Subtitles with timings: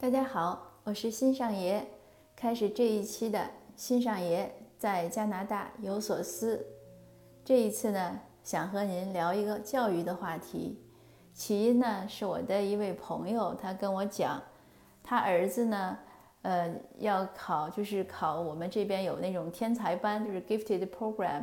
[0.00, 1.84] 大家好，我是新上爷，
[2.36, 6.64] 开始这一期的新上爷在加拿大有所思。
[7.44, 10.78] 这一次呢，想和您聊一个教育的话题。
[11.34, 14.40] 起因呢，是我的一位朋友，他跟我讲，
[15.02, 15.98] 他儿子呢，
[16.42, 21.42] 呃，要考，就是考我们这边有那种天才班，就是 gifted program，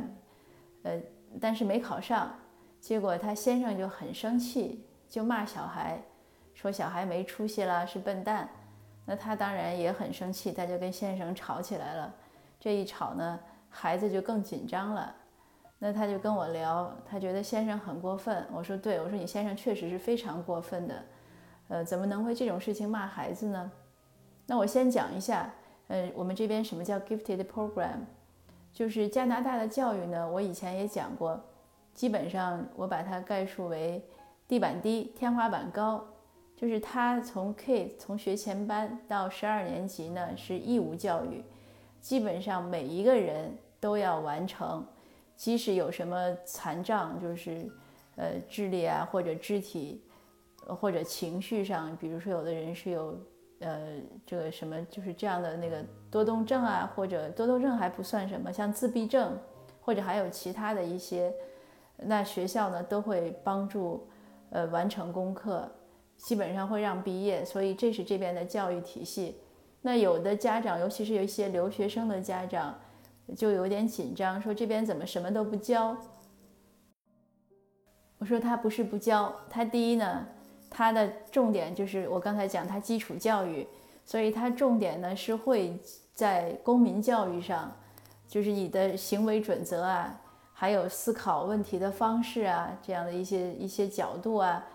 [0.82, 0.98] 呃，
[1.38, 2.34] 但是没考上，
[2.80, 6.02] 结果他先生就很生气，就骂小孩。
[6.66, 8.48] 说小孩没出息了，是笨蛋，
[9.04, 12.12] 那他当然也很生气，他就跟先生吵起来了。
[12.58, 13.38] 这一吵呢，
[13.70, 15.14] 孩子就更紧张了。
[15.78, 18.44] 那他就跟我聊，他觉得先生很过分。
[18.52, 21.04] 我说对，我说你先生确实是非常过分的，
[21.68, 23.70] 呃，怎么能为这种事情骂孩子呢？
[24.46, 25.48] 那我先讲一下，
[25.86, 28.00] 呃，我们这边什么叫 gifted program，
[28.72, 31.40] 就是加拿大的教育呢，我以前也讲过，
[31.94, 34.04] 基本上我把它概述为
[34.48, 36.04] 地板低，天花板高。
[36.56, 41.44] 就是他从 K 从学前班到十二年级呢是义务教育，
[42.00, 44.82] 基本上每一个人都要完成，
[45.36, 47.70] 即使有什么残障，就是
[48.16, 50.02] 呃智力啊或者肢体
[50.66, 53.20] 或者情绪上，比如说有的人是有
[53.60, 59.38] 呃这个什么就是这样的那个多动症啊，或者多动症还不算什么，像自闭症
[59.82, 61.30] 或者还有其他的一些，
[61.98, 64.08] 那学校呢都会帮助
[64.48, 65.70] 呃完成功课。
[66.16, 69.36] 基本上会让毕业，所以这是这边的教育体系。
[69.82, 72.76] 那有的家长，尤其是有一些留学生的家长，
[73.36, 75.96] 就有点紧张，说这边怎么什么都不教？
[78.18, 80.26] 我说他不是不教，他第一呢，
[80.70, 83.64] 他的重点就是我刚才讲他基础教育，
[84.04, 85.78] 所以他重点呢是会
[86.12, 87.70] 在公民教育上，
[88.26, 90.18] 就是你的行为准则啊，
[90.52, 94.66] 还有思考问题的方式啊，这样的一些一些角度啊。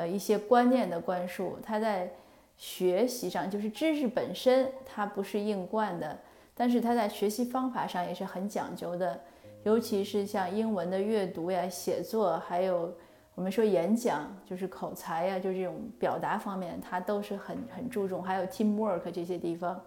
[0.00, 2.10] 呃，一些观念的灌输，他在
[2.56, 6.18] 学习上就是知识本身，它不是硬灌的，
[6.54, 9.20] 但是他在学习方法上也是很讲究的，
[9.62, 12.90] 尤其是像英文的阅读呀、写作，还有
[13.34, 19.78] 我们说演讲，就是口才呀，就这种表达方面，他都是很很注重，还有 teamwork 这些地方。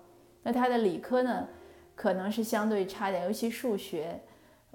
[0.44, 1.48] 那他的理科呢，
[1.96, 4.20] 可能是相对差点，尤其数学。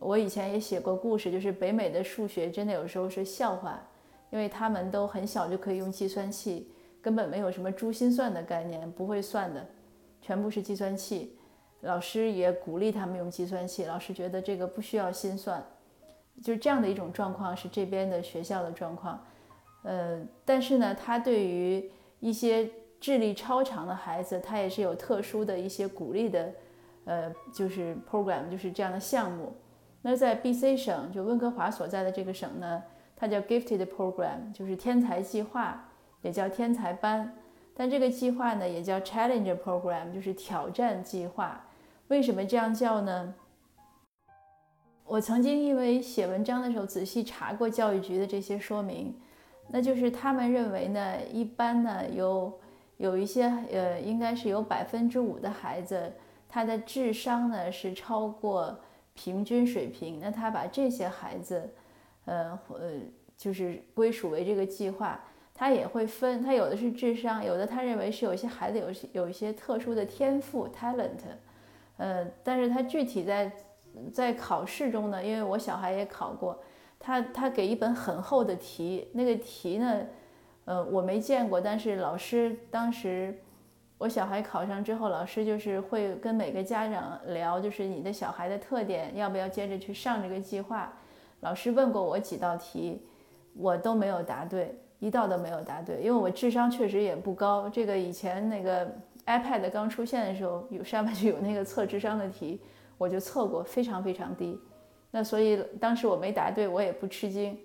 [0.00, 3.80] 我以前也写过故事，就是北美的数学真的有时候是笑话。
[4.30, 9.66] 因为他们都很小就可以用计算器，根本没有什么珠心算的概念，不会算的，
[10.20, 11.36] 全部是计算器。
[11.82, 15.64] 老师也鼓励他们用计算器，老师觉得这个不需要心算，
[16.42, 19.24] 就是这样的一种状况是这边的学校的状况。
[19.84, 22.68] 呃，但是呢，他对于一些
[23.00, 26.52] 智力超常的孩子，他也是有特殊的一些鼓励的，
[27.04, 29.54] 呃，就是 program，就是这样的项目。
[30.02, 32.82] 那在 B.C 省，就温哥华所在的这个省呢。
[33.20, 35.88] 它叫 Gifted Program，就是天才计划，
[36.22, 37.34] 也叫天才班。
[37.74, 41.64] 但这个计划呢，也叫 Challenge Program，就是挑战计划。
[42.06, 43.34] 为什么这样叫呢？
[45.04, 49.12] 我曾经因为写文章的时候仔细查过教育局的这些说明，
[49.66, 52.56] 那就是他们认为呢，一般呢有
[52.98, 56.12] 有一些呃，应该是有百分之五的孩子，
[56.48, 58.78] 他的智商呢是超过
[59.14, 60.20] 平均水平。
[60.20, 61.68] 那他把这些孩子。
[62.28, 62.90] 呃呃，
[63.38, 65.18] 就是归属为这个计划，
[65.54, 71.20] 他也会分，他有的是智商，有的他认为是有一些孩子有些有一些特殊的天赋 talent，
[71.96, 73.50] 呃，但是他具体在
[74.12, 76.60] 在考试中呢，因为我小孩也考过，
[76.98, 80.06] 他他给一本很厚的题，那个题呢，
[80.66, 83.40] 呃，我没见过，但是老师当时
[83.96, 90.92] 我小孩考上之后，老师就是会跟每个家长聊，就是你的小孩的特点，要不要接着去上这个计划。
[91.40, 93.00] 老师问过我几道题，
[93.54, 97.68] 我都没有答对，一道都没有答对，因为我智商确实也不高。
[97.68, 98.90] 这个以前那个
[99.26, 102.60] iPad 刚出现的时候，有上面就有那个测智商的题，
[102.96, 104.58] 我就测过，非常非常低。
[105.10, 107.56] 那所以当时我没答对，我也不吃惊。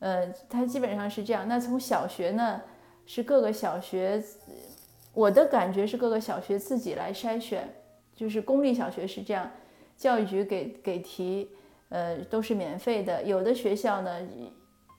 [0.00, 1.48] 呃，它基本上是这样。
[1.48, 2.60] 那从小学呢，
[3.06, 4.22] 是各个小学，
[5.14, 7.68] 我的感觉是各个小学自己来筛选，
[8.14, 9.50] 就是公立小学是这样，
[9.96, 11.50] 教育局给给题。
[11.88, 13.22] 呃，都是免费的。
[13.22, 14.20] 有的学校呢，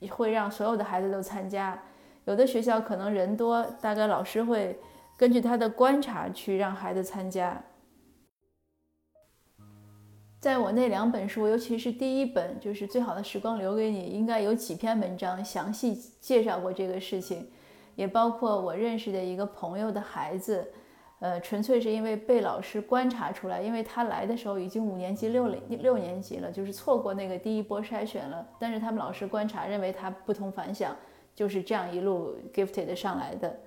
[0.09, 1.77] 会让所有的孩子都参加；
[2.25, 4.79] 有的学校可能人多，大概老师会
[5.17, 7.61] 根据他的观察去让孩子参加。
[10.39, 17.51] 在我那两本书，尤其是第一本，就是《最好的时光留给你》，应该有几篇文章详细介绍过这个事情，
[17.95, 20.65] 也包括我认识的一个朋友的孩子。
[21.19, 28.47] 呃，纯粹是因为被老师观察出来，因为他来的时候已经五年级六六年级了，就是错过那个第一波筛选了。
[28.57, 30.95] 但是他们老师观察认为他不同凡响，
[31.35, 33.59] 就是这样一路 gifted 上来的。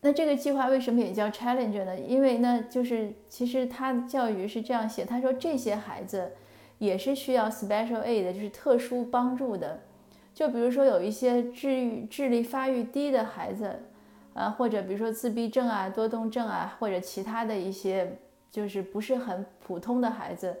[0.00, 1.98] 那这个计划为什么也叫 challenge 呢？
[1.98, 6.32] 因为呢，就是其实他教育是这样写，他说这些孩子
[6.78, 9.80] 也是需要 special aid，就是特殊帮助的。
[10.32, 13.82] 就比如说有一些智智力发育低的孩子，
[14.34, 18.16] 啊，或者比如说自闭症啊、多动症啊，或者其他的一些
[18.50, 20.56] 就是不是很普通的孩子。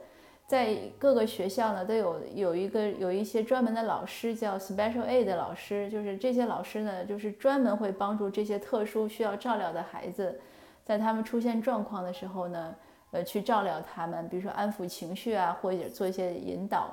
[0.46, 10.40] 在各个学校呢，都有有一个有一些专门的老师，叫 special aid 老师，就是这些老师呢，就是专门会帮助这些特殊需要照料的孩子，
[10.84, 12.74] 在他们出现状况的时候呢，
[13.12, 16.92] 呃，去照料他们，比如说安抚情绪啊，或者做一些引导。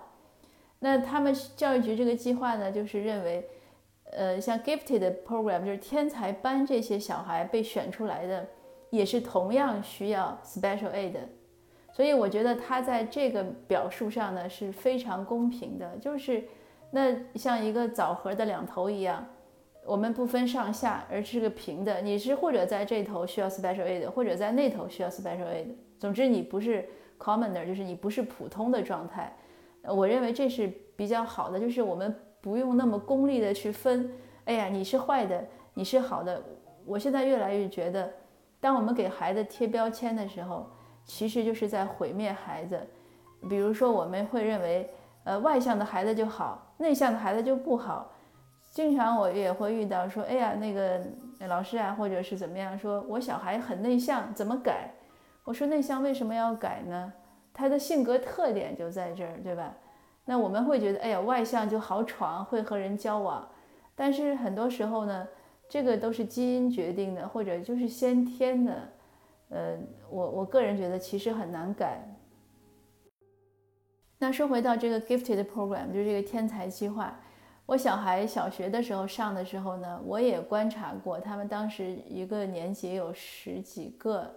[0.77, 3.44] 那他们教育局这个计划呢，就是认为，
[4.12, 8.48] 呃，像 gifted program 就是天才班这些小孩被选出来的，
[8.89, 11.15] 也是同样需要 special aid。
[11.92, 16.44] 所以我觉得他在这个表述上呢是非常公平的，就是
[16.92, 19.25] 那像一个枣核的两头一样，
[19.83, 22.00] 我们不分上下，而是个平的。
[22.01, 25.68] 你是或者在这头需要 special aid，或者在那头需要 special aid。
[25.98, 26.88] 总之你不是
[27.18, 29.36] commoner，就是你不是普通的状态。
[29.81, 32.15] 我认为这是比较好的，就是我们
[32.47, 34.09] 不用那么功利的去分。
[34.45, 36.41] 哎呀，你是坏的，你是好的。
[36.85, 38.09] 我现在越来越觉得，
[38.61, 40.65] 当我们给孩子贴标签的时候。
[41.09, 42.77] 其实就是在毁灭孩子，
[43.49, 44.89] 比如说我们会认为，
[45.23, 48.11] 呃，外向的孩子就好，内向的孩子就不好。
[48.71, 50.99] 经常我也会遇到说，哎呀，那个
[51.47, 54.91] 老师啊，或者是怎么样，说我小孩很内向，怎么改？
[55.45, 57.13] 我说内向为什么要改呢？
[57.53, 59.73] 他的性格特点就在这儿，对吧？
[60.29, 63.47] 那我们会觉得，哎呀，外向就好闯，会和人交往。
[63.95, 65.25] 但是很多时候呢，
[65.69, 68.74] 这个都是基因决定的，或者就是先天的。
[69.50, 69.77] 呃，
[70.09, 72.03] 我我个人觉得其实很难改。
[74.18, 77.18] 那说回到这个 gifted program，就是这个天才计划。
[77.65, 84.30] 我小孩小学的时候上的时候呢，我也观察过，他们当时一个年级有十几个，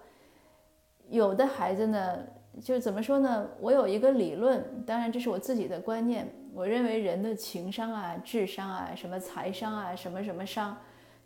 [1.08, 2.18] 有的孩子呢，
[2.62, 3.48] 就怎么说呢？
[3.60, 6.28] 我有一个理论，当然这是我自己的观念。
[6.52, 10.76] 我认为人的情商啊、智商啊、什么财商啊、什么什么商，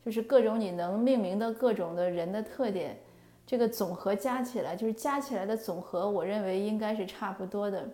[0.04, 2.96] 就是各种你能命名的各种的人的特点。
[3.46, 7.88] 这个总和加起来就是加起来的总和，我认为应该是差不多的。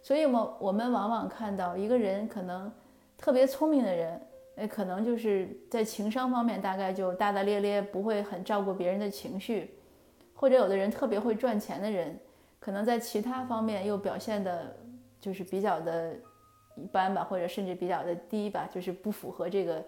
[0.00, 2.72] 所以，我我们往往看到一个人可能
[3.18, 4.20] 特别聪明的人，
[4.56, 9.66] 哎，可能就是在情商方面大概就大大咧咧，不会很照顾别人的情绪；
[10.34, 12.18] 或者有的人特别会赚钱的人，
[12.58, 14.76] 可能在其他方面又表现的，
[15.20, 16.14] 就是比较的
[16.76, 19.84] 一般吧，或者甚至比较的低吧，就是不符合这个。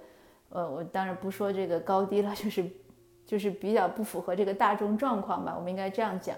[0.50, 2.64] 呃，我当然不说这个高低了，就是。
[3.26, 6.36] 就是比较不符合这个大众状况吧，我们应该这样讲。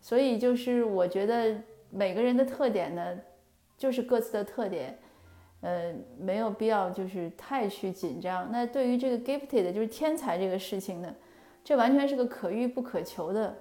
[0.00, 1.56] 所以就是我觉得
[1.90, 3.16] 每个人的特点呢，
[3.78, 4.98] 就是各自的特点，
[5.60, 8.50] 呃，没有必要就是太去紧张。
[8.50, 11.14] 那对于这个 gifted 就是天才这个事情呢，
[11.62, 13.56] 这完全是个可遇不可求的。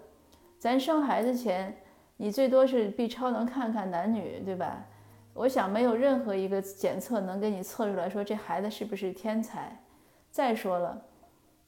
[0.61, 1.75] 咱生孩子前，
[2.17, 4.85] 你最多是 B 超能看看男女，对吧？
[5.33, 9.75] 我想没有任何一个检测能给你测出来说这孩子是不是天才。
[10.29, 11.01] 再说了。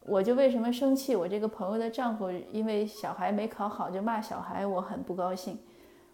[0.02, 1.16] 我就为什么生气？
[1.16, 5.58] 我这个朋友的丈夫因为小孩没考好就骂小孩，我很不高兴。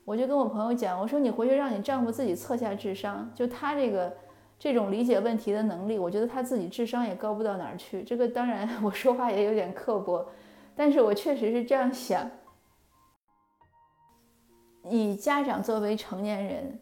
[0.05, 4.15] 我就跟我朋友讲，我说你回去让你丈夫自己测下智商，就他这个
[4.57, 8.03] 这种理解问题的能力，我觉得他自己智商也高不到哪儿去。
[8.03, 10.25] 这个当然 我说话也有点刻薄，
[10.77, 12.25] 但是我确实是这样想。
[14.83, 16.79] 以家长作为成年人，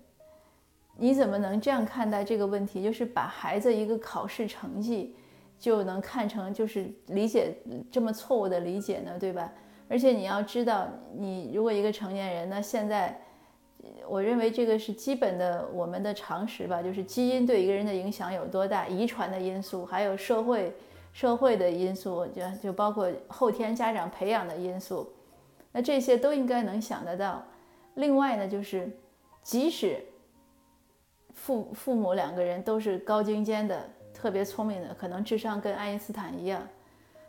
[0.98, 2.84] 你怎么能这样看待这个问题？
[2.84, 5.16] 就是把孩子一个考试成绩。
[5.60, 7.52] 就能看成就是理解
[7.92, 9.52] 这么错误的理解呢，对吧？
[9.90, 13.20] 而且你要知道，你如果一个成年人，那现在，
[14.08, 20.72] 我认为这个是基本的我们的常识吧，就是基因对一个人的影响有多大，遗传的因素，还有社会
[21.12, 25.12] 社会的因素，就就包括后天家长培养的因素，
[25.72, 27.44] 那这些都应该能想得到。
[27.98, 28.90] 另外呢，就是
[29.44, 30.04] 即使
[31.34, 33.88] 父父母两个人都是高精尖的。
[34.14, 36.68] 特别聪明的，可能智商跟爱因斯坦一样，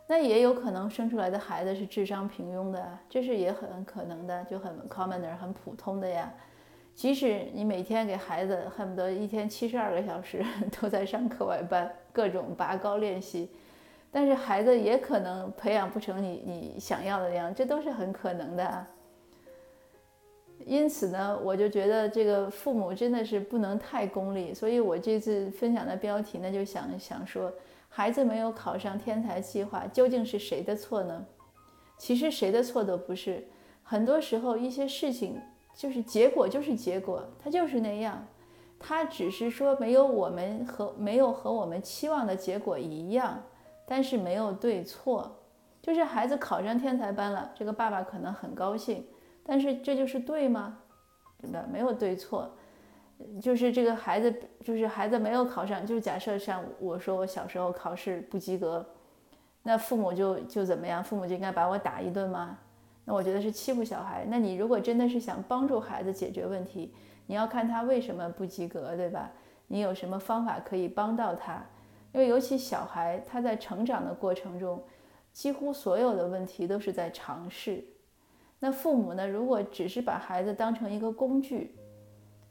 [0.06, 6.32] 那也有可能生出来的孩子是智商平庸的，这是也很可能的，就很 commoner 很普通的呀。
[6.94, 10.42] 即使你每天给孩子恨不得一天七十二个小时
[10.80, 13.50] 都在上课外班，各种拔高练习，
[14.10, 18.86] 但是孩子也可能培养不成你你想要的样，这都是很可能的。
[20.64, 27.52] 因此呢，我就觉得这个父母真的是不能太功利，所以我这次分享的标题呢，就想想说，
[27.88, 31.24] 孩子没有考上天才计划，究竟是谁的错呢？
[31.96, 33.46] 其实谁的错都不是，
[33.82, 35.40] 很多时候一些事情
[35.74, 38.26] 就是结果就是结果，它就是那样，
[38.78, 43.42] 它只是说没有我们和没有和我们期望的结果一样，
[43.86, 45.36] 但是没有对错。
[45.80, 49.06] 就是孩子考上天才班了，这个爸爸可能很高兴，
[49.50, 50.78] 但是这就是对吗？
[51.40, 51.64] 对吧？
[51.72, 52.50] 没有对错，
[53.40, 58.84] 就是这个孩子，就是孩子没有考上，就假设像我说我小时候考试不及格，
[59.62, 61.02] 那父母就就怎么样？
[61.02, 62.58] 父母就应该把我打一顿吗？
[63.06, 64.26] 那我觉得是欺负小孩。
[64.28, 66.92] 那你如果真的是想帮助孩子解决问题，
[67.26, 69.30] 你要看他为什么不及格，对吧？
[69.66, 71.64] 你有什么方法可以帮到他？
[72.12, 74.82] 因为尤其小孩他在成长的过程中，
[75.32, 77.84] 几乎所有的问题都是在尝试。
[78.60, 79.26] 那父母呢？
[79.26, 81.76] 如果只是把孩子当成一个工具，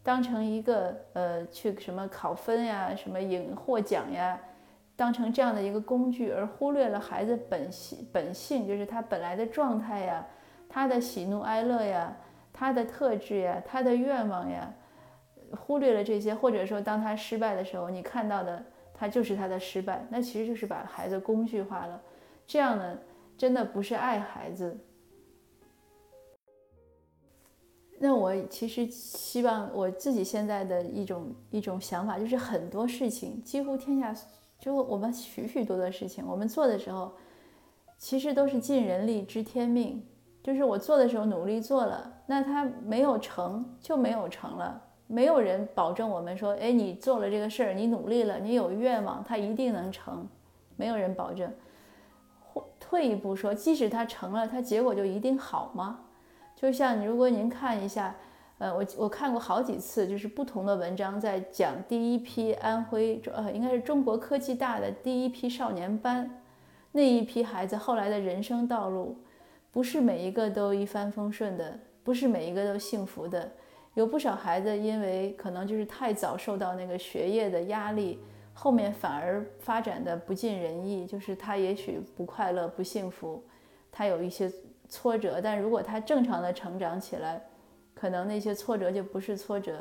[0.01, 4.39] 当成一个呃去什么考分呀、什么赢获奖呀，
[4.95, 10.25] 当成这样的一个工具，而忽略了孩子本性本性，就是他本来的状态呀、
[10.69, 12.15] 他的喜怒哀乐呀、
[12.53, 14.73] 他的特质呀、他的愿望呀，
[15.57, 22.01] 忽略了这些，或者说当他失败的时候，你看到的他就是他的失败，那其实就是把孩子工具化了。
[22.45, 22.97] 这样呢，
[23.37, 24.77] 真的不是爱孩子。
[27.99, 34.15] 那我其实希望我自己现在的一种一种想法，就是很多事情，几乎天下
[34.59, 37.11] 就我们许许多多事情，我们做的时候，
[37.97, 40.05] 其实都是尽人力知天命。
[40.43, 50.25] 就是我做的时候努力做了，那他没有成就没有成了，没有人保证我们说，哎，你做了这个事儿，你努力了，你有愿望，他一定能成，
[50.77, 51.51] 没有人保证。
[52.39, 56.05] 或退一步说，即使他成了，他结果就一定好吗？
[56.59, 58.15] 就像如果您看一下，
[58.57, 66.41] 呃，我我看过好几次，就是不同的文章在讲第一批安徽，呃，应该是中国科技大的第一批少年班，
[66.93, 69.15] 那一批孩子后来的人生道路，
[69.71, 73.51] 不是每一个都一帆风顺的，不是每一个都幸福的，
[73.93, 78.17] 有不少孩子因为可能就是太早受到那个学业的压力，
[78.55, 83.43] 后面反而发展的不尽人意，就是他也许不快乐、不幸福，
[83.91, 84.51] 他有一些。
[84.89, 87.41] 挫折，但如果他正常的成长起来，
[87.93, 89.79] 可能那些挫折就不是挫折。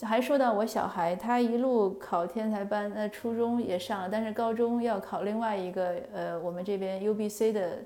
[0.00, 7.78] 还说到我小孩，他一路考天才班，那初中也上了，但是高中要考另外一个，呃，我们这边 UBC 的，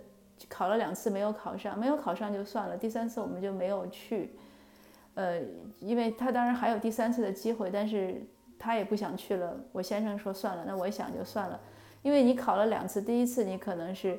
[0.48, 4.30] 考了两次没有考上，没有考上就算了，第三次我们就没有去，
[5.14, 5.40] 呃，
[5.80, 8.24] 因为他当然还有第三次的机会，但是
[8.56, 9.56] 他也不想去了。
[9.72, 11.58] 我先生说算了，那我想就算了，
[12.02, 14.16] 因为你考了两次，第一次你可能是，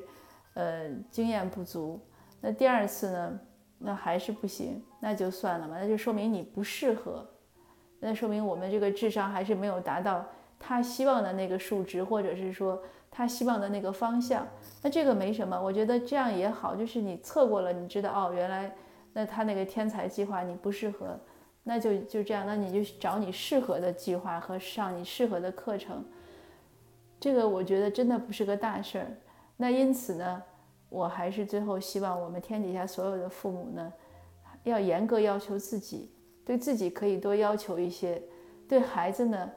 [0.52, 1.98] 呃，经验不足。
[2.40, 3.40] 那第二次呢？
[3.80, 5.76] 那还是不行，那就算了嘛。
[5.80, 7.24] 那就说明你不适合，
[8.00, 10.26] 那说明我们这个智商还是没有达到
[10.58, 14.44] 他希望的那个数值，或者是说他希望的那个方向。
[14.82, 18.74] 那这个没什么，我觉得这样也好，就是你测过了，你知道哦，原来
[19.12, 21.16] 那他那个天才计划你不适合，
[21.62, 26.04] 那就就这样，那你就找你适合的计划和上你适合的课程。
[27.20, 29.06] 这个我觉得真的不是个大事儿。
[29.56, 30.42] 那因此呢？
[30.88, 33.92] 我还是最后希望我们天底下所有的父母呢，
[34.64, 36.10] 要严格要求自己，
[36.44, 38.22] 对自己可以多要求一些，
[38.66, 39.50] 对孩子呢，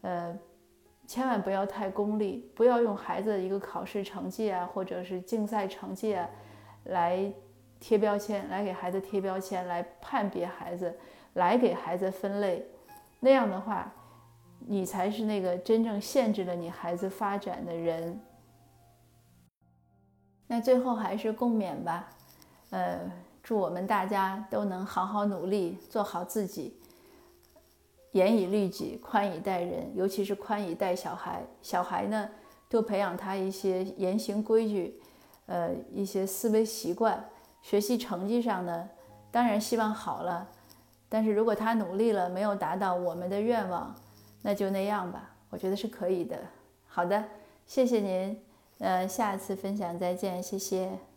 [0.00, 0.38] 呃，
[1.06, 6.28] 千万不要太功利，不要用孩子的一个考试成绩啊，或者是竞赛成绩啊，
[6.84, 7.30] 来
[7.78, 10.96] 贴标签，来给孩子贴标签，来判别孩子，
[11.34, 12.66] 来给孩子分类，
[13.20, 13.92] 那样的话，
[14.66, 18.18] 你才是那个真正限制了你孩子发展的人。
[20.50, 22.08] 那最后还是共勉吧，
[22.70, 22.98] 呃，
[23.42, 26.74] 祝我们大家都能好好努力，做好自己，
[28.12, 31.42] 严以律己，宽以待人，尤其是宽以待小孩。
[31.60, 32.28] 小孩呢，
[32.68, 34.98] 多培养他一些言行规矩，
[35.46, 37.22] 呃，一些思维习惯。
[37.60, 38.88] 学习成绩上呢，
[39.30, 40.48] 当然希望好了，
[41.10, 43.94] 但是如果他努力了没有达到我们的愿望，
[44.40, 46.38] 那就那样吧，我觉得是可以的。
[46.86, 47.22] 好的，
[47.66, 48.47] 谢谢您。
[48.78, 51.07] 呃，下次分享再见，谢谢。